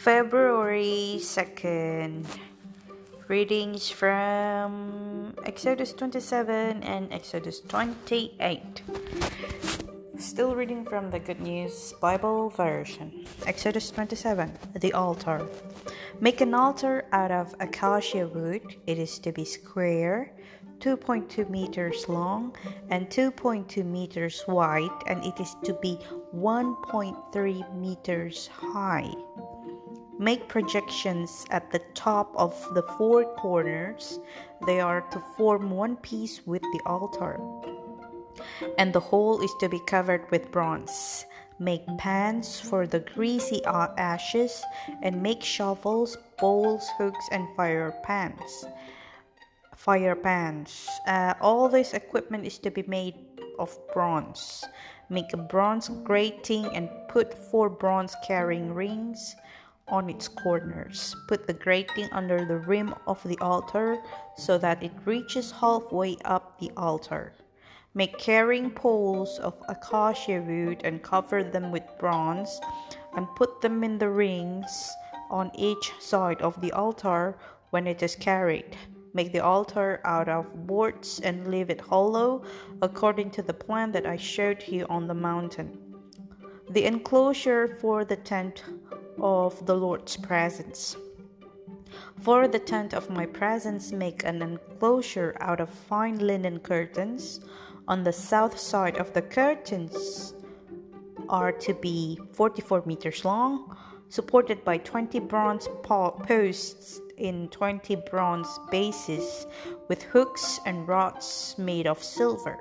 February 0.00 1.20
2nd. 1.20 2.24
Readings 3.28 3.90
from 3.90 5.34
Exodus 5.44 5.92
27 5.92 6.82
and 6.82 7.12
Exodus 7.12 7.60
28. 7.60 8.80
Still 10.16 10.54
reading 10.54 10.86
from 10.86 11.10
the 11.10 11.18
Good 11.18 11.40
News 11.40 11.92
Bible 12.00 12.48
version. 12.48 13.26
Exodus 13.44 13.90
27 13.90 14.50
The 14.80 14.94
altar. 14.94 15.46
Make 16.18 16.40
an 16.40 16.54
altar 16.54 17.04
out 17.12 17.30
of 17.30 17.54
acacia 17.60 18.26
wood. 18.26 18.62
It 18.86 18.96
is 18.96 19.18
to 19.18 19.32
be 19.32 19.44
square, 19.44 20.32
2.2 20.80 21.50
meters 21.50 22.08
long, 22.08 22.56
and 22.88 23.10
2.2 23.10 23.84
meters 23.84 24.44
wide, 24.48 24.96
and 25.06 25.22
it 25.26 25.38
is 25.38 25.54
to 25.64 25.74
be 25.74 25.98
1.3 26.34 27.76
meters 27.76 28.46
high. 28.48 29.12
Make 30.20 30.48
projections 30.48 31.46
at 31.48 31.72
the 31.72 31.78
top 31.94 32.34
of 32.36 32.52
the 32.74 32.82
four 32.98 33.24
corners. 33.36 34.20
They 34.66 34.78
are 34.78 35.00
to 35.12 35.18
form 35.34 35.70
one 35.70 35.96
piece 35.96 36.46
with 36.46 36.60
the 36.60 36.80
altar. 36.84 37.40
And 38.76 38.92
the 38.92 39.00
whole 39.00 39.40
is 39.40 39.50
to 39.60 39.68
be 39.70 39.80
covered 39.86 40.30
with 40.30 40.52
bronze. 40.52 41.24
Make 41.58 41.86
pans 41.96 42.60
for 42.60 42.86
the 42.86 43.00
greasy 43.00 43.64
ashes, 43.64 44.62
and 45.00 45.22
make 45.22 45.42
shovels, 45.42 46.18
bowls, 46.38 46.86
hooks, 46.98 47.26
and 47.32 47.48
fire 47.56 47.94
pans. 48.04 48.66
Fire 49.74 50.14
pans. 50.14 50.86
Uh, 51.06 51.32
all 51.40 51.66
this 51.66 51.94
equipment 51.94 52.44
is 52.44 52.58
to 52.58 52.70
be 52.70 52.82
made 52.82 53.16
of 53.58 53.74
bronze. 53.94 54.66
Make 55.08 55.32
a 55.32 55.38
bronze 55.38 55.88
grating 56.04 56.66
and 56.76 56.90
put 57.08 57.32
four 57.32 57.70
bronze 57.70 58.14
carrying 58.22 58.74
rings 58.74 59.34
on 59.88 60.08
its 60.08 60.28
corners. 60.28 61.16
Put 61.28 61.46
the 61.46 61.52
grating 61.52 62.08
under 62.12 62.44
the 62.44 62.58
rim 62.58 62.94
of 63.06 63.22
the 63.24 63.38
altar 63.38 63.98
so 64.36 64.58
that 64.58 64.82
it 64.82 64.92
reaches 65.04 65.50
halfway 65.50 66.16
up 66.24 66.58
the 66.58 66.70
altar. 66.76 67.32
Make 67.92 68.18
carrying 68.18 68.70
poles 68.70 69.38
of 69.40 69.54
acacia 69.68 70.40
wood 70.40 70.82
and 70.84 71.02
cover 71.02 71.42
them 71.42 71.72
with 71.72 71.82
bronze 71.98 72.60
and 73.16 73.26
put 73.34 73.60
them 73.60 73.82
in 73.82 73.98
the 73.98 74.08
rings 74.08 74.92
on 75.28 75.50
each 75.54 75.92
side 75.98 76.40
of 76.40 76.60
the 76.60 76.72
altar 76.72 77.36
when 77.70 77.86
it 77.86 78.02
is 78.02 78.14
carried. 78.14 78.76
Make 79.12 79.32
the 79.32 79.42
altar 79.42 80.00
out 80.04 80.28
of 80.28 80.68
boards 80.68 81.20
and 81.20 81.50
leave 81.50 81.68
it 81.68 81.80
hollow 81.80 82.44
according 82.80 83.32
to 83.32 83.42
the 83.42 83.54
plan 83.54 83.90
that 83.92 84.06
I 84.06 84.16
showed 84.16 84.68
you 84.68 84.86
on 84.88 85.08
the 85.08 85.14
mountain. 85.14 85.76
The 86.70 86.84
enclosure 86.84 87.76
for 87.80 88.04
the 88.04 88.16
tent 88.16 88.62
of 89.20 89.66
the 89.66 89.74
Lord's 89.74 90.16
presence. 90.16 90.96
For 92.20 92.48
the 92.48 92.58
tent 92.58 92.94
of 92.94 93.10
my 93.10 93.26
presence, 93.26 93.92
make 93.92 94.24
an 94.24 94.42
enclosure 94.42 95.36
out 95.40 95.60
of 95.60 95.70
fine 95.70 96.18
linen 96.18 96.60
curtains. 96.60 97.40
On 97.88 98.04
the 98.04 98.12
south 98.12 98.58
side 98.58 98.98
of 98.98 99.12
the 99.12 99.22
curtains 99.22 100.34
are 101.28 101.52
to 101.52 101.74
be 101.74 102.18
44 102.32 102.82
meters 102.86 103.24
long, 103.24 103.76
supported 104.08 104.64
by 104.64 104.78
20 104.78 105.18
bronze 105.20 105.68
posts 105.82 107.00
in 107.16 107.48
20 107.48 107.96
bronze 108.10 108.58
bases 108.70 109.46
with 109.88 110.02
hooks 110.02 110.60
and 110.66 110.88
rods 110.88 111.54
made 111.58 111.86
of 111.86 112.02
silver. 112.02 112.58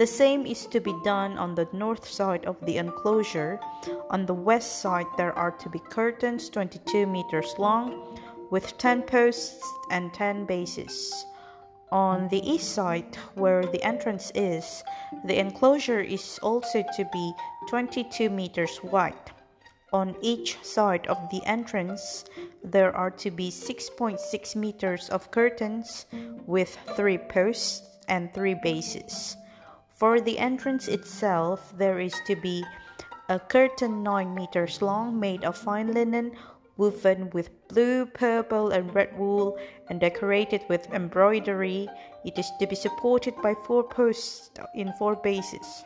The 0.00 0.06
same 0.06 0.46
is 0.46 0.64
to 0.68 0.80
be 0.80 0.94
done 1.04 1.36
on 1.36 1.54
the 1.54 1.68
north 1.74 2.08
side 2.08 2.46
of 2.46 2.56
the 2.64 2.78
enclosure. 2.78 3.60
On 4.08 4.24
the 4.24 4.32
west 4.32 4.80
side, 4.80 5.04
there 5.18 5.36
are 5.36 5.50
to 5.50 5.68
be 5.68 5.78
curtains 5.78 6.48
22 6.48 7.06
meters 7.06 7.54
long 7.58 8.18
with 8.50 8.78
10 8.78 9.02
posts 9.02 9.62
and 9.90 10.10
10 10.14 10.46
bases. 10.46 11.26
On 11.92 12.28
the 12.28 12.40
east 12.50 12.72
side, 12.72 13.14
where 13.34 13.66
the 13.66 13.82
entrance 13.84 14.32
is, 14.34 14.82
the 15.26 15.38
enclosure 15.38 16.00
is 16.00 16.38
also 16.42 16.82
to 16.96 17.04
be 17.12 17.34
22 17.68 18.30
meters 18.30 18.80
wide. 18.82 19.30
On 19.92 20.16
each 20.22 20.56
side 20.64 21.06
of 21.08 21.18
the 21.30 21.44
entrance, 21.44 22.24
there 22.64 22.96
are 22.96 23.10
to 23.10 23.30
be 23.30 23.50
6.6 23.50 24.56
meters 24.56 25.10
of 25.10 25.30
curtains 25.30 26.06
with 26.46 26.78
three 26.96 27.18
posts 27.18 27.82
and 28.08 28.32
three 28.32 28.54
bases. 28.54 29.36
For 30.00 30.18
the 30.18 30.38
entrance 30.38 30.88
itself, 30.88 31.74
there 31.76 32.00
is 32.00 32.14
to 32.26 32.34
be 32.34 32.64
a 33.28 33.38
curtain 33.38 34.02
9 34.02 34.34
meters 34.34 34.80
long 34.80 35.20
made 35.20 35.44
of 35.44 35.58
fine 35.58 35.92
linen 35.92 36.32
woven 36.78 37.28
with 37.34 37.50
blue, 37.68 38.06
purple, 38.06 38.70
and 38.70 38.94
red 38.94 39.12
wool 39.18 39.58
and 39.90 40.00
decorated 40.00 40.62
with 40.70 40.90
embroidery. 40.94 41.86
It 42.24 42.38
is 42.38 42.50
to 42.60 42.66
be 42.66 42.76
supported 42.76 43.34
by 43.42 43.52
four 43.66 43.84
posts 43.84 44.50
in 44.74 44.90
four 44.94 45.16
bases. 45.16 45.84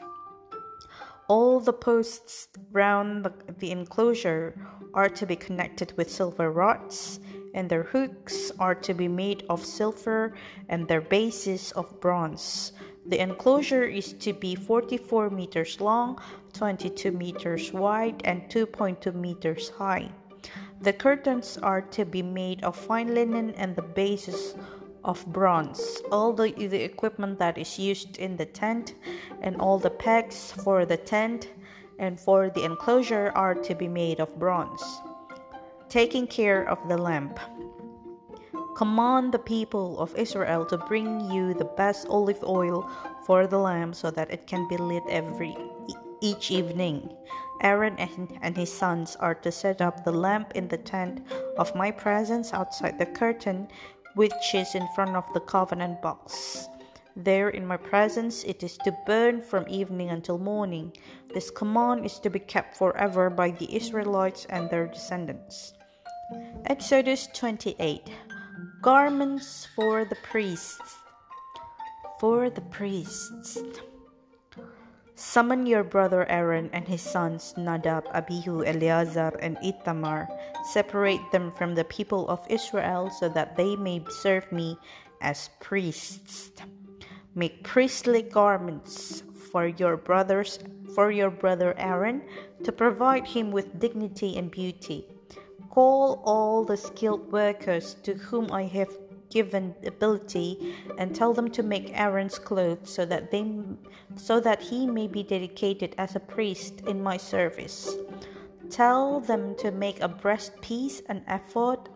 All 1.27 1.59
the 1.59 1.73
posts 1.73 2.47
round 2.71 3.25
the, 3.25 3.33
the, 3.59 3.73
enclosure 3.73 4.55
are 4.95 5.09
to 5.09 5.27
be 5.27 5.35
connected 5.35 5.93
with 5.97 6.09
silver 6.09 6.53
rods, 6.53 7.19
and 7.53 7.69
their 7.69 7.83
hooks 7.83 8.53
are 8.61 8.77
to 8.77 8.95
be 8.95 9.09
made 9.09 9.43
of 9.49 9.65
silver 9.65 10.35
and 10.69 10.87
their 10.87 11.01
bases 11.01 11.73
of 11.73 12.01
bronze. 12.01 12.73
The 13.07 13.21
enclosure 13.21 13.85
is 13.85 14.15
to 14.15 14.33
be 14.33 14.55
44 14.55 15.31
meters 15.31 15.81
long, 15.81 16.19
22 16.55 17.13
meters 17.13 17.73
wide, 17.73 18.23
and 18.25 18.49
2.2 18.49 19.15
meters 19.15 19.69
high. 19.69 20.11
The 20.81 20.93
curtains 20.93 21.59
are 21.59 21.83
to 21.83 22.05
be 22.05 22.23
made 22.23 22.65
of 22.65 22.77
fine 22.77 23.15
linen 23.15 23.51
and 23.57 23.77
the 23.77 23.83
bases 23.83 24.55
of 25.05 25.25
bronze. 25.33 26.01
All 26.11 26.33
the, 26.33 26.53
the 26.53 26.83
equipment 26.83 27.39
that 27.39 27.59
is 27.59 27.79
used 27.79 28.17
in 28.19 28.37
the 28.37 28.47
tent 28.47 28.95
and 29.43 29.57
all 29.61 29.79
the 29.79 29.91
pegs 29.91 30.53
for 30.53 30.87
the 30.87 30.97
tent 30.97 31.51
and 31.99 32.19
for 32.19 32.51
the 32.51 32.65
enclosure 32.65 33.33
are 33.35 33.55
to 33.55 33.75
be 33.75 33.89
made 33.89 34.19
of 34.19 34.39
bronze. 34.39 34.83
Taking 35.89 36.27
care 36.27 36.69
of 36.69 36.89
the 36.89 36.97
lamp. 36.97 37.39
Command 38.77 39.33
the 39.33 39.39
people 39.39 40.01
of 40.01 40.17
Israel 40.17 40.67
to 40.67 40.77
bring 40.77 41.31
you 41.31 41.55
the 41.55 41.71
best 41.77 42.09
olive 42.09 42.43
oil 42.43 42.91
for 43.25 43.47
the 43.47 43.59
lamp 43.59 43.95
so 43.95 44.11
that 44.11 44.33
it 44.33 44.47
can 44.47 44.67
be 44.69 44.77
lit 44.77 45.05
every 45.09 45.57
each 46.21 46.51
evening. 46.51 47.15
Aaron 47.61 47.97
and, 47.99 48.37
and 48.43 48.57
his 48.57 48.73
sons 48.73 49.17
are 49.17 49.35
to 49.35 49.53
set 49.53 49.81
up 49.81 50.05
the 50.05 50.13
lamp 50.13 50.53
in 50.57 50.67
the 50.69 50.79
tent 50.79 51.23
of 51.57 51.75
my 51.77 51.91
presence 51.91 52.53
outside 52.53 52.99
the 52.99 53.07
curtain 53.07 53.69
which 54.15 54.55
is 54.55 54.75
in 54.75 54.89
front 54.95 55.15
of 55.15 55.25
the 55.35 55.41
covenant 55.41 56.03
box. 56.03 56.67
There 57.17 57.51
in 57.51 57.65
my 57.67 57.77
presence 57.77 58.43
it 58.43 58.65
is 58.65 58.77
to 58.79 58.97
burn 59.07 59.41
from 59.41 59.69
evening 59.69 60.11
until 60.11 60.39
morning. 60.39 60.93
This 61.33 61.51
command 61.51 62.05
is 62.05 62.19
to 62.21 62.31
be 62.31 62.41
kept 62.41 62.77
forever 62.77 63.31
by 63.31 63.53
the 63.53 63.75
Israelites 63.75 64.47
and 64.51 64.69
their 64.69 64.87
descendants. 64.87 65.75
Exodus 66.67 67.29
28 67.35 68.09
garments 68.85 69.67
for 69.75 70.05
the 70.05 70.17
priests. 70.17 70.99
For 72.21 72.51
the 72.51 72.61
priests. 72.61 73.57
Summon 75.15 75.65
your 75.65 75.83
brother 75.83 76.29
Aaron 76.29 76.69
and 76.75 76.87
his 76.87 77.01
sons 77.01 77.55
Nadab, 77.57 78.05
Abihu, 78.13 78.63
Eleazar, 78.63 79.33
and 79.41 79.57
Ithamar. 79.65 80.29
Separate 80.71 81.25
them 81.33 81.51
from 81.53 81.75
the 81.75 81.85
people 81.85 82.29
of 82.29 82.45
Israel 82.51 83.09
so 83.09 83.31
that 83.31 83.57
they 83.57 83.75
may 83.75 84.05
serve 84.21 84.53
me 84.53 84.77
as 85.23 85.49
priests. 85.61 86.53
Make 87.35 87.65
priestly 87.65 88.21
garments 88.21 89.23
for 89.51 89.67
your 89.67 89.97
brothers 89.97 90.59
for 90.95 91.11
your 91.11 91.31
brother 91.31 91.73
Aaron 91.79 92.21
to 92.65 92.71
provide 92.71 93.27
him 93.27 93.51
with 93.51 93.81
dignity 93.81 94.37
and 94.37 94.51
beauty. 94.51 95.14
Call 95.75 96.23
all 96.25 96.65
the 96.65 96.77
skilled 96.77 97.33
workers 97.33 97.95
to 98.05 98.15
whom 98.15 98.53
I 98.53 98.63
have 98.63 98.97
given 99.29 99.75
ability 99.85 100.77
and 100.99 101.13
tell 101.13 101.35
them 101.35 101.51
to 101.51 101.65
make 101.65 101.91
Aaron's 101.99 102.39
clothes 102.39 102.89
so 102.89 103.05
that 103.07 103.33
they 103.33 103.45
so 104.15 104.39
that 104.39 104.63
he 104.63 104.87
may 104.87 105.09
be 105.09 105.25
dedicated 105.25 105.97
as 105.99 106.15
a 106.15 106.21
priest 106.21 106.83
in 106.87 107.03
my 107.03 107.17
service. 107.17 107.97
Tell 108.71 109.19
them 109.19 109.57
to 109.57 109.73
make 109.73 110.01
a 110.01 110.09
breastpiece, 110.09 111.03
an 111.09 111.25
ephod, 111.27 111.89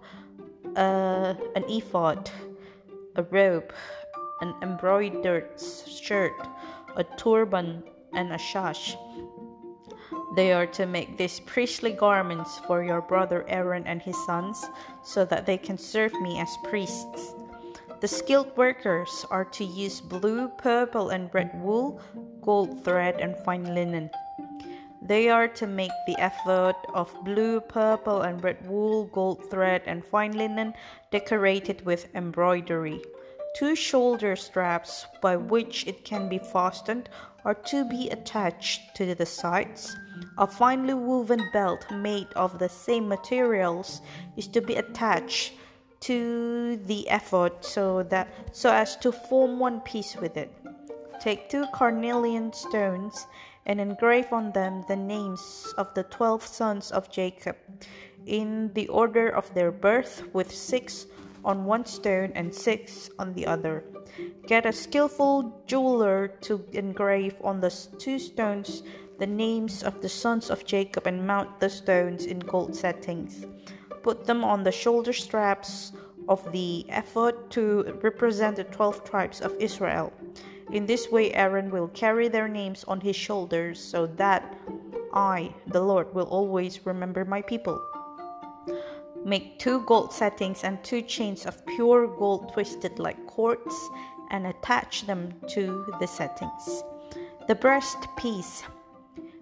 uh, 0.74 1.34
an 1.54 1.64
ephod, 1.68 2.30
a 3.14 3.22
robe, 3.22 3.72
an 4.40 4.54
embroidered 4.60 5.50
shirt, 5.86 6.34
a 6.96 7.04
turban, 7.16 7.84
and 8.12 8.32
a 8.32 8.38
sash. 8.38 8.96
They 10.38 10.52
are 10.52 10.68
to 10.78 10.86
make 10.86 11.16
these 11.16 11.40
priestly 11.40 11.90
garments 11.90 12.60
for 12.60 12.84
your 12.84 13.00
brother 13.00 13.44
Aaron 13.48 13.84
and 13.88 14.00
his 14.00 14.14
sons, 14.24 14.64
so 15.02 15.24
that 15.24 15.46
they 15.46 15.58
can 15.58 15.76
serve 15.76 16.12
me 16.20 16.38
as 16.38 16.56
priests. 16.62 17.34
The 17.98 18.06
skilled 18.06 18.56
workers 18.56 19.26
are 19.32 19.44
to 19.46 19.64
use 19.64 20.00
blue, 20.00 20.46
purple, 20.46 21.10
and 21.10 21.28
red 21.34 21.50
wool, 21.60 22.00
gold 22.40 22.84
thread, 22.84 23.16
and 23.18 23.36
fine 23.38 23.74
linen. 23.74 24.10
They 25.02 25.28
are 25.28 25.48
to 25.58 25.66
make 25.66 25.90
the 26.06 26.14
ephod 26.24 26.76
of 26.94 27.12
blue, 27.24 27.58
purple, 27.60 28.22
and 28.22 28.38
red 28.44 28.64
wool, 28.64 29.06
gold 29.06 29.50
thread, 29.50 29.82
and 29.86 30.04
fine 30.04 30.38
linen 30.38 30.72
decorated 31.10 31.84
with 31.84 32.14
embroidery. 32.14 33.02
Two 33.56 33.74
shoulder 33.74 34.36
straps 34.36 35.04
by 35.20 35.34
which 35.34 35.84
it 35.88 36.04
can 36.04 36.28
be 36.28 36.38
fastened 36.38 37.08
are 37.48 37.54
to 37.54 37.82
be 37.88 38.10
attached 38.10 38.94
to 38.94 39.14
the 39.14 39.24
sides. 39.24 39.96
A 40.36 40.46
finely 40.46 40.92
woven 40.92 41.48
belt 41.50 41.90
made 41.90 42.28
of 42.36 42.58
the 42.58 42.68
same 42.68 43.08
materials 43.08 44.02
is 44.36 44.46
to 44.48 44.60
be 44.60 44.74
attached 44.74 45.54
to 46.00 46.76
the 46.84 47.08
ephod 47.08 47.64
so 47.64 48.02
that 48.02 48.28
so 48.52 48.70
as 48.70 48.98
to 48.98 49.10
form 49.10 49.58
one 49.58 49.80
piece 49.80 50.14
with 50.16 50.36
it. 50.36 50.52
Take 51.20 51.48
two 51.48 51.64
carnelian 51.72 52.52
stones 52.52 53.26
and 53.64 53.80
engrave 53.80 54.30
on 54.30 54.52
them 54.52 54.84
the 54.86 54.96
names 54.96 55.72
of 55.78 55.94
the 55.94 56.04
twelve 56.04 56.44
sons 56.44 56.90
of 56.90 57.10
Jacob 57.10 57.56
in 58.26 58.70
the 58.74 58.88
order 58.88 59.30
of 59.30 59.52
their 59.54 59.72
birth, 59.72 60.22
with 60.34 60.52
six 60.52 61.06
on 61.46 61.64
one 61.64 61.86
stone 61.86 62.30
and 62.34 62.54
six 62.54 63.08
on 63.18 63.32
the 63.32 63.46
other. 63.46 63.84
Get 64.46 64.66
a 64.66 64.72
skillful 64.72 65.62
jeweler 65.66 66.28
to 66.42 66.64
engrave 66.72 67.36
on 67.42 67.60
the 67.60 67.70
two 67.98 68.18
stones 68.18 68.82
the 69.18 69.26
names 69.26 69.82
of 69.82 70.00
the 70.00 70.08
sons 70.08 70.50
of 70.50 70.64
Jacob 70.64 71.06
and 71.06 71.26
mount 71.26 71.60
the 71.60 71.68
stones 71.68 72.24
in 72.24 72.38
gold 72.38 72.74
settings. 72.74 73.46
Put 74.02 74.26
them 74.26 74.44
on 74.44 74.62
the 74.62 74.72
shoulder 74.72 75.12
straps 75.12 75.92
of 76.28 76.52
the 76.52 76.86
ephod 76.88 77.50
to 77.50 77.98
represent 78.02 78.56
the 78.56 78.64
twelve 78.64 79.02
tribes 79.04 79.40
of 79.40 79.56
Israel. 79.58 80.12
In 80.70 80.86
this 80.86 81.10
way, 81.10 81.32
Aaron 81.32 81.70
will 81.70 81.88
carry 81.88 82.28
their 82.28 82.48
names 82.48 82.84
on 82.84 83.00
his 83.00 83.16
shoulders 83.16 83.82
so 83.82 84.06
that 84.06 84.56
I, 85.12 85.54
the 85.66 85.80
Lord, 85.80 86.14
will 86.14 86.26
always 86.26 86.84
remember 86.86 87.24
my 87.24 87.42
people. 87.42 87.80
Make 89.24 89.58
two 89.58 89.82
gold 89.82 90.12
settings 90.12 90.64
and 90.64 90.82
two 90.82 91.02
chains 91.02 91.46
of 91.46 91.64
pure 91.66 92.06
gold 92.06 92.52
twisted 92.52 92.98
like 92.98 93.26
cords 93.26 93.74
and 94.30 94.46
attach 94.46 95.06
them 95.06 95.34
to 95.48 95.86
the 96.00 96.06
settings. 96.06 96.82
The 97.46 97.54
breast 97.54 97.98
piece. 98.16 98.62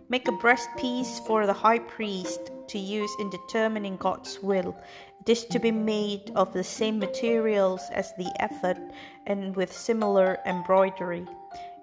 Make 0.08 0.28
a 0.28 0.32
breast 0.32 0.68
piece 0.76 1.20
for 1.26 1.46
the 1.46 1.52
high 1.52 1.80
priest 1.80 2.50
to 2.68 2.78
use 2.78 3.10
in 3.18 3.30
determining 3.30 3.96
God's 3.96 4.38
will. 4.40 4.76
It 5.20 5.30
is 5.30 5.44
to 5.46 5.58
be 5.58 5.72
made 5.72 6.30
of 6.36 6.52
the 6.52 6.62
same 6.62 6.98
materials 6.98 7.82
as 7.92 8.12
the 8.14 8.30
ephod 8.40 8.80
and 9.26 9.56
with 9.56 9.72
similar 9.72 10.38
embroidery. 10.46 11.26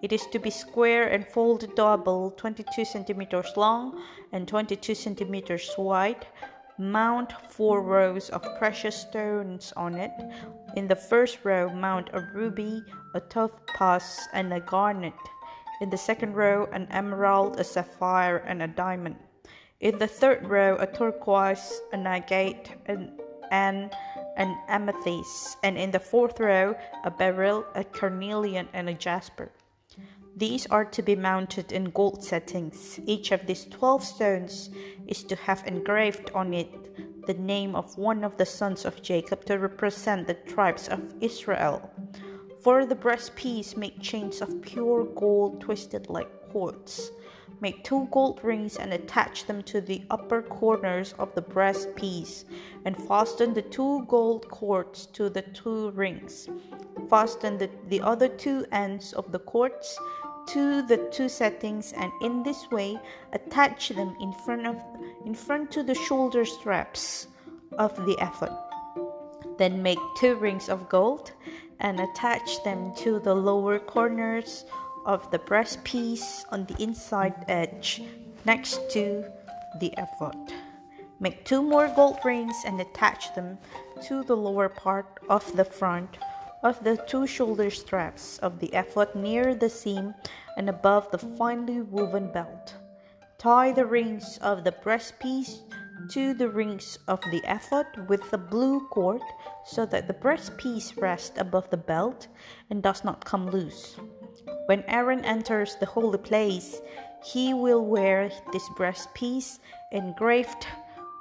It 0.02 0.12
is 0.12 0.26
to 0.28 0.40
be 0.40 0.50
square 0.50 1.08
and 1.08 1.28
folded 1.28 1.76
double, 1.76 2.32
22 2.32 2.86
centimeters 2.86 3.52
long 3.56 4.02
and 4.32 4.48
22 4.48 4.96
centimeters 4.96 5.70
wide. 5.78 6.26
Mount 6.80 7.32
four 7.50 7.84
rows 7.84 8.30
of 8.30 8.42
precious 8.58 8.96
stones 8.96 9.74
on 9.78 9.94
it. 9.96 10.12
In 10.76 10.88
the 10.88 10.96
first 10.96 11.40
row, 11.44 11.70
mount 11.70 12.10
a 12.14 12.22
ruby, 12.34 12.84
a 13.14 13.20
topaz, 13.20 14.28
and 14.34 14.52
a 14.52 14.60
garnet. 14.60 15.14
In 15.82 15.90
the 15.92 15.98
second 15.98 16.34
row, 16.34 16.68
an 16.74 16.88
emerald, 16.90 17.60
a 17.60 17.64
sapphire, 17.64 18.38
and 18.38 18.64
a 18.64 18.68
diamond. 18.68 19.18
In 19.82 20.00
the 20.00 20.08
third 20.08 20.48
row, 20.48 20.78
a 20.80 20.88
turquoise, 20.88 21.82
an 21.92 22.08
agate, 22.08 22.72
and, 22.88 23.12
and 23.52 23.92
an 24.38 24.58
amethyst. 24.68 25.58
And 25.62 25.78
in 25.78 25.92
the 25.92 26.00
fourth 26.00 26.40
row, 26.40 26.76
a 27.04 27.12
beryl, 27.12 27.66
a 27.76 27.84
carnelian, 27.84 28.68
and 28.74 28.90
a 28.90 28.94
jasper. 28.94 29.52
These 30.36 30.66
are 30.68 30.86
to 30.86 31.04
be 31.04 31.16
mounted 31.16 31.72
in 31.72 31.92
gold 31.92 32.24
settings. 32.24 33.00
Each 33.06 33.32
of 33.32 33.46
these 33.46 33.66
12 33.66 34.04
stones 34.04 34.72
is 35.06 35.24
to 35.26 35.36
have 35.36 35.64
engraved 35.68 36.32
on 36.34 36.56
it 36.56 37.26
the 37.28 37.36
name 37.36 37.76
of 37.76 37.96
one 38.00 38.24
of 38.24 38.38
the 38.38 38.46
sons 38.46 38.84
of 38.84 39.04
Jacob 39.04 39.46
to 39.46 39.60
represent 39.60 40.26
the 40.26 40.34
tribes 40.34 40.88
of 40.88 41.14
Israel. 41.22 41.92
For 42.64 42.86
the 42.86 42.96
breastpiece, 42.96 43.78
make 43.78 44.02
chains 44.02 44.42
of 44.42 44.62
pure 44.62 45.06
gold 45.06 45.62
twisted 45.62 46.10
like 46.10 46.50
cords. 46.52 47.12
Make 47.62 47.84
two 47.84 48.08
gold 48.12 48.40
rings 48.44 48.78
and 48.78 48.92
attach 48.92 49.46
them 49.46 49.62
to 49.64 49.82
the 49.82 50.02
upper 50.10 50.42
corners 50.42 51.14
of 51.20 51.34
the 51.36 51.42
breast 51.42 51.96
piece, 51.96 52.46
and 52.86 52.98
fasten 53.08 53.54
the 53.54 53.62
two 53.62 54.04
gold 54.08 54.50
cords 54.50 55.06
to 55.14 55.30
the 55.30 55.44
two 55.44 55.92
rings. 55.92 56.50
Fasten 57.10 57.58
the, 57.58 57.70
the 57.88 58.02
other 58.02 58.28
two 58.28 58.66
ends 58.72 59.14
of 59.14 59.32
the 59.32 59.40
cords 59.40 59.98
to 60.48 60.82
the 60.82 60.98
two 61.12 61.30
settings 61.30 61.94
and 61.94 62.12
in 62.22 62.44
this 62.44 62.70
way 62.72 63.00
attach 63.32 63.90
them 63.90 64.16
in 64.20 64.34
front 64.46 64.68
of 64.68 64.78
in 65.26 65.34
front 65.34 65.72
to 65.72 65.84
the 65.84 65.96
shoulder 65.96 66.46
straps 66.46 67.28
of 67.78 67.96
the 68.06 68.18
ephod. 68.22 68.56
Then 69.58 69.82
make 69.82 70.00
two 70.18 70.36
rings 70.36 70.70
of 70.70 70.90
gold 70.90 71.32
and 71.80 72.00
attach 72.00 72.64
them 72.64 72.94
to 72.98 73.20
the 73.20 73.34
lower 73.34 73.80
corners 73.80 74.66
of 75.06 75.30
the 75.32 75.40
breast 75.40 75.84
piece 75.84 76.46
on 76.52 76.66
the 76.66 76.82
inside 76.82 77.46
edge 77.48 78.02
next 78.46 78.90
to 78.92 79.26
the 79.80 79.94
ephod. 79.98 80.54
Make 81.20 81.46
two 81.46 81.62
more 81.62 81.88
gold 81.96 82.20
rings 82.26 82.56
and 82.66 82.80
attach 82.82 83.34
them 83.36 83.58
to 84.08 84.24
the 84.24 84.36
lower 84.36 84.70
part 84.70 85.20
of 85.30 85.56
the 85.56 85.66
front 85.66 86.18
of 86.64 86.82
the 86.84 86.98
two 87.08 87.28
shoulder 87.28 87.70
straps 87.70 88.40
of 88.40 88.60
the 88.60 88.68
ephod 88.74 89.14
near 89.16 89.54
the 89.54 89.70
seam 89.70 90.14
and 90.58 90.70
above 90.70 91.12
the 91.12 91.18
finely 91.18 91.82
woven 91.82 92.32
belt. 92.32 92.74
Tie 93.38 93.74
the 93.74 93.86
rings 93.86 94.40
of 94.42 94.64
the 94.64 94.72
breastpiece 94.72 95.60
to 96.10 96.34
the 96.34 96.50
rings 96.50 96.98
of 97.08 97.20
the 97.32 97.42
ephod 97.46 97.86
with 98.08 98.30
the 98.32 98.38
blue 98.38 98.88
cord 98.88 99.22
so 99.66 99.86
that 99.86 100.08
the 100.08 100.14
breastpiece 100.14 101.00
rests 101.02 101.38
above 101.38 101.70
the 101.70 101.78
belt 101.78 102.28
and 102.70 102.82
does 102.82 103.04
not 103.04 103.26
come 103.26 103.50
loose. 103.50 103.98
When 104.68 104.84
Aaron 104.88 105.26
enters 105.26 105.76
the 105.76 105.86
holy 105.86 106.18
place, 106.18 106.82
he 107.24 107.54
will 107.54 107.86
wear 107.86 108.30
this 108.52 108.68
breastpiece 108.78 109.60
engraved 109.92 110.68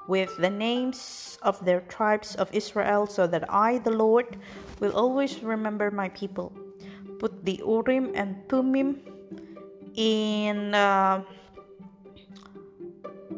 with 0.08 0.36
the 0.38 0.50
names 0.50 1.38
of 1.42 1.64
their 1.64 1.80
tribes 1.82 2.34
of 2.36 2.52
Israel, 2.52 3.06
so 3.06 3.26
that 3.26 3.44
I, 3.48 3.78
the 3.78 3.90
Lord, 3.90 4.36
will 4.80 4.92
always 4.92 5.42
remember 5.42 5.90
my 5.90 6.08
people. 6.10 6.52
Put 7.18 7.44
the 7.44 7.60
Urim 7.64 8.12
and 8.14 8.36
Thummim 8.48 9.00
in. 9.94 10.74
Uh, 10.74 11.22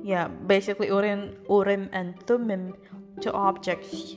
yeah, 0.02 0.28
basically 0.28 0.88
Urim, 0.88 1.34
Urim 1.48 1.88
and 1.92 2.14
Thummim 2.26 2.74
to 3.22 3.32
objects 3.32 4.16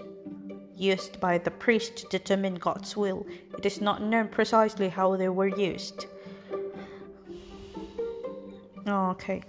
used 0.76 1.20
by 1.20 1.38
the 1.38 1.52
priest 1.52 1.98
to 1.98 2.08
determine 2.08 2.56
God's 2.56 2.96
will. 2.96 3.26
It 3.58 3.66
is 3.66 3.82
not 3.82 4.02
known 4.02 4.28
precisely 4.28 4.90
how 4.90 5.16
they 5.16 5.30
were 5.30 5.48
used. 5.48 6.06
Okay. 8.88 9.42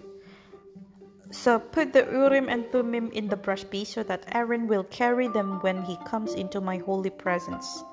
So 1.31 1.59
put 1.59 1.93
the 1.93 2.05
Urim 2.11 2.49
and 2.49 2.71
Thummim 2.73 3.11
in 3.13 3.29
the 3.29 3.37
breastpiece 3.37 3.89
so 3.89 4.03
that 4.05 4.25
Aaron 4.35 4.67
will 4.67 4.85
carry 4.85 5.29
them 5.29 5.61
when 5.61 5.83
he 5.83 5.97
comes 6.07 6.35
into 6.35 6.61
my 6.61 6.79
holy 6.79 7.11
presence. 7.11 7.85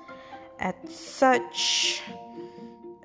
At 0.58 0.76
such 0.88 2.02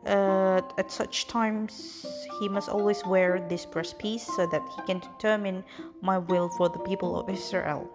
uh, 0.06 0.62
at 0.78 0.92
such 0.92 1.28
times 1.28 2.06
he 2.40 2.50
must 2.50 2.70
always 2.70 3.06
wear 3.06 3.46
this 3.50 3.66
breastpiece 3.66 4.22
so 4.22 4.48
that 4.48 4.62
he 4.76 4.82
can 4.84 5.00
determine 5.00 5.64
my 6.02 6.18
will 6.18 6.50
for 6.50 6.70
the 6.70 6.80
people 6.80 7.20
of 7.20 7.30
Israel. 7.30 7.90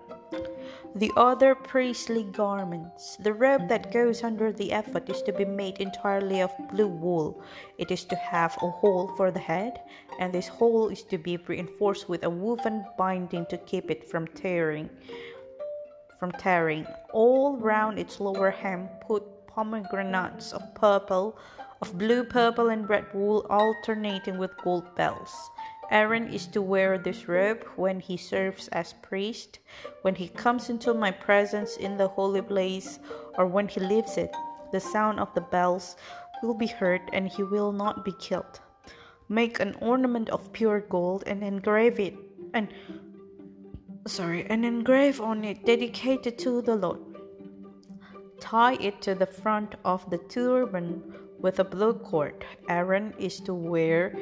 The 0.97 1.13
other 1.15 1.55
priestly 1.55 2.25
garments. 2.25 3.19
The 3.21 3.35
robe 3.35 3.69
that 3.69 3.93
goes 3.93 4.25
under 4.25 4.51
the 4.51 4.73
ephod 4.73 5.11
is 5.11 5.21
to 5.25 5.33
be 5.33 5.45
made 5.45 5.77
entirely 5.77 6.41
of 6.41 6.51
blue 6.73 6.89
wool. 6.89 7.43
It 7.77 7.91
is 7.91 8.07
to 8.07 8.17
have 8.17 8.57
a 8.63 8.71
hole 8.71 9.13
for 9.15 9.31
the 9.31 9.39
head, 9.39 9.83
and 10.19 10.33
this 10.33 10.49
hole 10.49 10.89
is 10.89 11.03
to 11.13 11.19
be 11.19 11.37
reinforced 11.37 12.09
with 12.09 12.25
a 12.25 12.31
woven 12.31 12.87
binding 12.97 13.45
to 13.51 13.59
keep 13.59 13.91
it 13.91 14.09
from 14.09 14.27
tearing. 14.29 14.89
From 16.19 16.33
tearing. 16.33 16.87
All 17.13 17.59
round 17.59 17.99
its 17.99 18.19
lower 18.19 18.51
hem 18.51 18.89
put 19.07 19.47
pomegranates 19.49 20.55
of 20.55 20.63
purple, 20.75 21.37
of 21.83 21.99
blue, 21.99 22.25
purple, 22.25 22.71
and 22.71 22.89
red 22.89 23.05
wool 23.13 23.45
alternating 23.51 24.39
with 24.39 24.57
gold 24.65 24.97
bells. 24.97 25.51
Aaron 25.91 26.29
is 26.33 26.47
to 26.49 26.63
wear 26.63 26.99
this 26.99 27.29
robe 27.29 27.65
when 27.77 28.01
he 28.01 28.17
serves 28.17 28.69
as 28.69 28.95
priest, 29.03 29.61
when 30.03 30.15
he 30.15 30.29
comes 30.29 30.69
into 30.69 30.93
my 30.95 31.11
presence 31.11 31.77
in 31.77 31.97
the 31.97 32.09
holy 32.09 32.43
place, 32.43 32.99
or 33.39 33.47
when 33.47 33.69
he 33.69 33.81
leaves 33.81 34.17
it. 34.17 34.35
The 34.73 34.81
sound 34.81 35.21
of 35.21 35.33
the 35.35 35.41
bells 35.41 35.97
will 36.43 36.55
be 36.55 36.67
heard, 36.67 37.03
and 37.13 37.29
he 37.29 37.43
will 37.43 37.73
not 37.73 38.05
be 38.05 38.13
killed. 38.19 38.61
Make 39.29 39.61
an 39.61 39.77
ornament 39.81 40.29
of 40.31 40.53
pure 40.53 40.81
gold 40.81 41.25
and 41.27 41.43
engrave 41.43 42.01
it, 42.01 42.15
and 42.55 42.69
sorry, 44.07 44.45
and 44.47 44.65
engrave 44.65 45.21
on 45.21 45.45
it, 45.45 45.65
dedicated 45.65 46.39
to 46.39 46.63
the 46.63 46.77
Lord. 46.77 47.01
Tie 48.41 48.75
it 48.75 49.01
to 49.03 49.15
the 49.15 49.27
front 49.27 49.75
of 49.85 50.09
the 50.11 50.19
turban 50.19 51.03
with 51.41 51.59
a 51.59 51.65
blue 51.65 51.95
cord. 51.95 52.45
Aaron 52.69 53.15
is 53.19 53.41
to 53.41 53.55
wear 53.55 54.17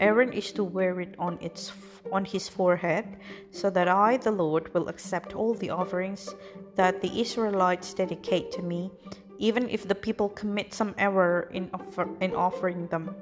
Aaron 0.00 0.32
is 0.32 0.52
to 0.52 0.64
wear 0.64 1.00
it 1.00 1.14
on 1.18 1.38
its 1.40 1.72
on 2.10 2.24
his 2.24 2.48
forehead, 2.48 3.16
so 3.50 3.70
that 3.70 3.88
I, 3.88 4.16
the 4.16 4.32
Lord, 4.32 4.72
will 4.74 4.88
accept 4.88 5.34
all 5.34 5.54
the 5.54 5.70
offerings 5.70 6.34
that 6.74 7.00
the 7.00 7.20
Israelites 7.20 7.94
dedicate 7.94 8.50
to 8.52 8.62
me, 8.62 8.90
even 9.38 9.68
if 9.68 9.86
the 9.88 9.94
people 9.94 10.28
commit 10.28 10.74
some 10.74 10.94
error 10.98 11.48
in, 11.52 11.70
offer, 11.72 12.08
in 12.20 12.34
offering 12.34 12.86
them. 12.88 13.14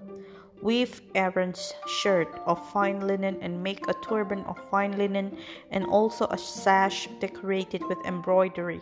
Weave 0.62 1.00
Aaron's 1.14 1.72
shirt 1.86 2.28
of 2.46 2.70
fine 2.70 3.06
linen 3.06 3.38
and 3.40 3.62
make 3.62 3.88
a 3.88 3.94
turban 4.04 4.44
of 4.44 4.58
fine 4.70 4.98
linen 4.98 5.38
and 5.70 5.86
also 5.86 6.26
a 6.26 6.36
sash 6.38 7.08
decorated 7.18 7.82
with 7.88 7.98
embroidery. 8.04 8.80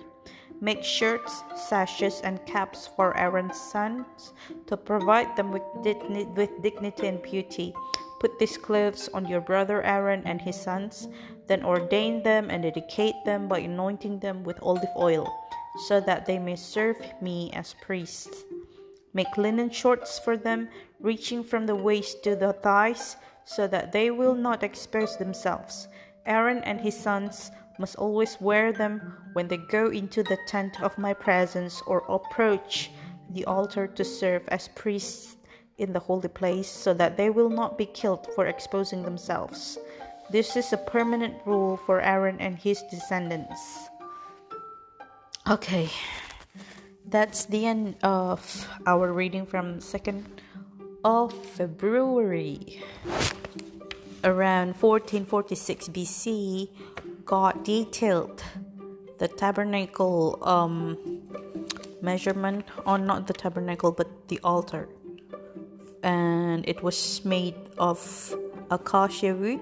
Make 0.61 0.83
shirts, 0.83 1.45
sashes, 1.55 2.21
and 2.23 2.45
caps 2.47 2.89
for 2.97 3.17
Aaron's 3.17 3.61
sons 3.61 4.33
to 4.67 4.77
provide 4.77 5.37
them 5.37 5.53
with, 5.53 5.63
with 6.35 6.51
dignity 6.63 7.07
and 7.07 7.23
beauty. 7.23 7.73
Put 8.19 8.41
these 8.41 8.59
clothes 8.59 9.09
on 9.15 9.27
your 9.27 9.41
brother 9.41 9.81
Aaron 9.83 10.23
and 10.27 10.43
his 10.43 10.61
sons, 10.61 11.07
then 11.47 11.65
ordain 11.65 12.25
them 12.25 12.51
and 12.51 12.65
dedicate 12.65 13.15
them 13.25 13.47
by 13.47 13.61
anointing 13.61 14.19
them 14.19 14.43
with 14.43 14.59
olive 14.61 14.91
oil, 14.97 15.33
so 15.87 16.01
that 16.01 16.27
they 16.27 16.41
may 16.41 16.57
serve 16.57 16.97
me 17.23 17.53
as 17.53 17.77
priests. 17.81 18.43
Make 19.19 19.37
linen 19.37 19.69
shorts 19.69 20.21
for 20.21 20.37
them, 20.37 20.69
reaching 21.01 21.43
from 21.43 21.67
the 21.67 21.75
waist 21.75 22.23
to 22.23 22.37
the 22.37 22.53
thighs, 22.53 23.17
so 23.45 23.67
that 23.67 23.91
they 23.91 24.13
will 24.13 24.37
not 24.37 24.63
expose 24.63 25.17
themselves. 25.17 25.89
Aaron 26.25 26.63
and 26.63 26.81
his 26.81 26.97
sons 26.97 27.51
must 27.81 27.97
always 27.97 28.41
wear 28.41 28.73
them 28.73 29.01
when 29.33 29.49
they 29.49 29.57
go 29.57 29.89
into 29.91 30.23
the 30.23 30.39
tent 30.47 30.81
of 30.81 30.97
my 30.99 31.13
presence 31.13 31.83
or 31.89 32.05
approach 32.09 32.93
the 33.31 33.45
altar 33.47 33.89
to 33.89 34.05
serve 34.05 34.47
as 34.55 34.69
priests 34.77 35.37
in 35.79 35.93
the 35.93 35.99
holy 35.99 36.29
place, 36.29 36.71
so 36.71 36.95
that 36.95 37.17
they 37.17 37.29
will 37.29 37.51
not 37.51 37.77
be 37.77 37.87
killed 37.87 38.25
for 38.37 38.47
exposing 38.47 39.03
themselves. 39.03 39.79
This 40.31 40.55
is 40.55 40.73
a 40.73 40.85
permanent 40.95 41.35
rule 41.45 41.77
for 41.77 42.01
Aaron 42.01 42.39
and 42.39 42.57
his 42.57 42.85
descendants. 42.89 43.91
Okay, 45.51 45.91
that's 47.11 47.47
the 47.47 47.65
end 47.67 47.97
of 48.03 48.69
our 48.87 49.13
reading 49.13 49.47
from 49.47 49.79
2nd 49.79 50.25
of 51.05 51.33
February. 51.33 52.83
Around 54.25 54.75
1446 54.77 55.89
BC, 55.89 56.69
God 57.25 57.65
detailed 57.65 58.43
the 59.19 59.29
tabernacle 59.29 60.39
um, 60.43 60.99
measurement 62.03 62.67
on 62.85 63.07
not 63.07 63.27
the 63.27 63.33
tabernacle 63.33 63.93
but 63.93 64.29
the 64.29 64.41
altar, 64.45 64.89
and 66.03 66.69
it 66.69 66.83
was 66.83 67.25
made 67.25 67.55
of 67.79 68.35
acacia 68.71 69.35
wood, 69.35 69.61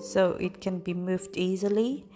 so 0.00 0.30
it 0.40 0.60
can 0.60 0.78
be 0.78 0.94
moved 0.94 1.36
easily. 1.36 2.06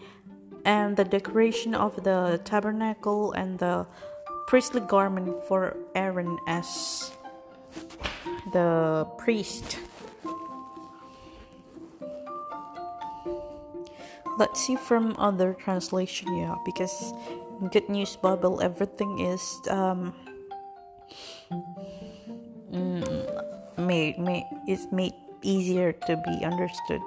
And 0.64 0.96
the 0.96 1.04
decoration 1.04 1.75
of 1.75 2.04
the 2.04 2.40
tabernacle 2.44 3.32
and 3.32 3.58
the 3.58 3.87
priestly 4.50 4.80
garment 4.80 5.30
for 5.47 5.76
Aaron 5.95 6.37
as 6.49 7.12
the 8.52 9.07
priest. 9.16 9.78
Let's 14.42 14.59
see 14.66 14.75
from 14.75 15.14
other 15.23 15.54
translation 15.54 16.35
yeah 16.35 16.59
because 16.66 17.14
good 17.71 17.87
news 17.88 18.16
bible 18.16 18.59
everything 18.59 19.21
is 19.21 19.45
um 19.69 20.16
mm, 22.75 23.07
made, 23.78 24.19
made 24.19 24.49
is 24.66 24.90
made 24.90 25.14
easier 25.42 25.92
to 26.11 26.19
be 26.26 26.42
understood. 26.42 27.07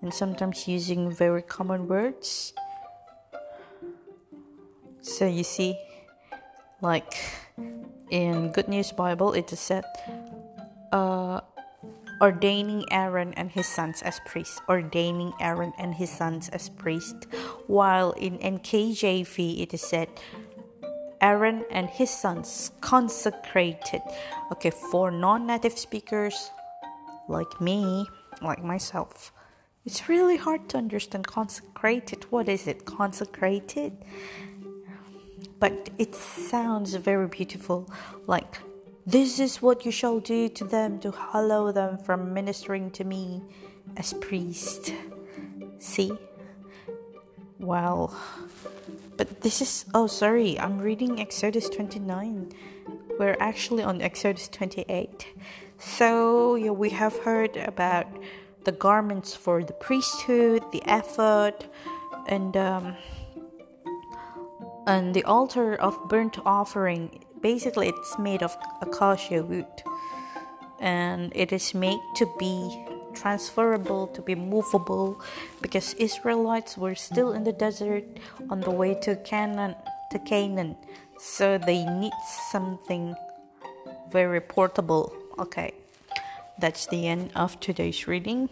And 0.00 0.08
sometimes 0.08 0.66
using 0.66 1.12
very 1.12 1.42
common 1.42 1.86
words. 1.86 2.54
So 5.02 5.26
you 5.26 5.44
see 5.44 5.76
like 6.82 7.14
in 8.10 8.52
good 8.52 8.68
news 8.68 8.92
bible 8.92 9.32
it 9.32 9.52
is 9.52 9.58
said 9.60 9.84
uh 10.92 11.40
ordaining 12.20 12.84
Aaron 12.90 13.34
and 13.34 13.50
his 13.50 13.66
sons 13.66 14.02
as 14.02 14.20
priests, 14.24 14.60
ordaining 14.68 15.32
Aaron 15.40 15.72
and 15.78 15.94
his 15.94 16.10
sons 16.10 16.48
as 16.48 16.68
priests, 16.68 17.26
while 17.66 18.12
in 18.12 18.38
NKJV 18.38 19.60
it 19.60 19.74
is 19.74 19.82
said 19.82 20.08
Aaron 21.20 21.64
and 21.70 21.88
his 21.88 22.10
sons 22.10 22.70
consecrated. 22.80 24.02
Okay, 24.52 24.70
for 24.70 25.10
non 25.10 25.46
native 25.46 25.78
speakers 25.78 26.50
like 27.28 27.60
me, 27.60 28.06
like 28.42 28.62
myself, 28.62 29.32
it's 29.84 30.08
really 30.08 30.36
hard 30.36 30.68
to 30.70 30.78
understand 30.78 31.26
consecrated. 31.26 32.24
What 32.30 32.48
is 32.48 32.66
it? 32.66 32.84
Consecrated? 32.84 33.96
But 35.58 35.90
it 35.98 36.14
sounds 36.14 36.94
very 36.94 37.28
beautiful, 37.28 37.90
like 38.26 38.58
this 39.06 39.38
is 39.38 39.62
what 39.62 39.86
you 39.86 39.92
shall 39.92 40.18
do 40.18 40.48
to 40.48 40.64
them 40.64 40.98
to 41.00 41.12
hallow 41.12 41.72
them 41.72 41.96
from 41.96 42.34
ministering 42.34 42.90
to 42.92 43.04
me 43.04 43.42
as 43.96 44.12
priest. 44.14 44.92
See? 45.78 46.12
Well, 47.58 48.14
but 49.16 49.40
this 49.40 49.62
is. 49.62 49.84
Oh, 49.94 50.06
sorry, 50.06 50.58
I'm 50.58 50.78
reading 50.78 51.20
Exodus 51.20 51.68
29. 51.70 52.52
We're 53.18 53.36
actually 53.40 53.82
on 53.82 54.02
Exodus 54.02 54.48
28. 54.48 55.26
So, 55.78 56.56
yeah, 56.56 56.70
we 56.70 56.90
have 56.90 57.16
heard 57.18 57.56
about 57.56 58.06
the 58.64 58.72
garments 58.72 59.34
for 59.34 59.62
the 59.62 59.72
priesthood, 59.72 60.62
the 60.72 60.82
ephod, 60.86 61.66
and 62.26 62.56
um, 62.56 62.96
and 64.86 65.14
the 65.14 65.24
altar 65.24 65.74
of 65.76 65.96
burnt 66.08 66.38
offering 66.44 67.24
basically 67.40 67.88
it's 67.88 68.18
made 68.18 68.42
of 68.42 68.56
acacia 68.80 69.42
wood 69.42 69.66
and 70.80 71.32
it 71.34 71.52
is 71.52 71.74
made 71.74 72.00
to 72.14 72.26
be 72.38 72.86
transferable 73.14 74.06
to 74.08 74.20
be 74.20 74.34
movable 74.34 75.20
because 75.62 75.94
Israelites 75.94 76.76
were 76.76 76.94
still 76.94 77.32
in 77.32 77.44
the 77.44 77.52
desert 77.52 78.04
on 78.50 78.60
the 78.60 78.70
way 78.70 78.94
to 78.94 79.16
Canaan 79.16 79.74
to 80.12 80.18
Canaan. 80.18 80.76
So 81.18 81.56
they 81.56 81.82
need 81.86 82.12
something 82.50 83.14
very 84.10 84.40
portable. 84.40 85.12
Okay 85.38 85.72
that's 86.58 86.86
the 86.86 87.06
end 87.06 87.32
of 87.34 87.58
today's 87.60 88.08
reading. 88.08 88.48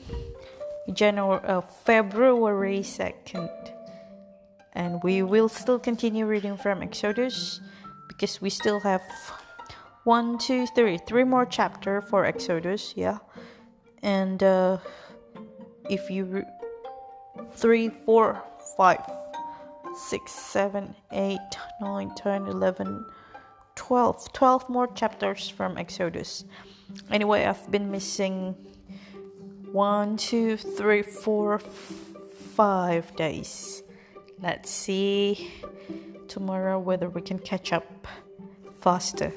January 0.93 1.41
uh, 1.45 1.63
February 1.63 2.81
2nd 2.81 3.74
and 4.75 5.03
we 5.03 5.23
will 5.23 5.49
still 5.49 5.79
continue 5.79 6.27
reading 6.27 6.57
from 6.57 6.83
Exodus 6.83 7.61
because 8.09 8.41
we 8.41 8.51
still 8.51 8.81
have 8.81 9.03
one, 10.05 10.39
two, 10.39 10.67
three, 10.75 10.99
three 10.99 11.25
more 11.25 11.47
chapter 11.47 12.01
for 12.03 12.25
Exodus, 12.25 12.93
yeah. 12.97 13.19
And 14.03 14.43
uh, 14.43 14.79
if 15.89 16.11
you 16.11 16.25
re- 16.25 16.45
three, 17.53 17.89
four, 17.89 18.43
five, 18.77 19.01
six, 19.97 20.33
seven, 20.33 20.95
eight, 21.13 21.39
nine, 21.81 22.15
ten, 22.15 22.47
eleven, 22.47 23.07
twelve, 23.77 24.31
twelve 24.33 24.69
more 24.69 24.89
chapters 24.89 25.49
from 25.49 25.79
Exodus. 25.79 26.45
Anyway, 27.11 27.45
I've 27.45 27.71
been 27.71 27.91
missing 27.91 28.55
one, 29.73 30.17
two, 30.17 30.57
three, 30.57 31.03
four, 31.03 31.61
five 31.61 33.15
days. 33.17 33.84
Let's 34.43 34.71
see 34.71 35.51
tomorrow 36.29 36.79
whether 36.79 37.09
we 37.09 37.23
can 37.23 37.39
catch 37.39 37.73
up 37.73 38.07
faster. 38.81 39.33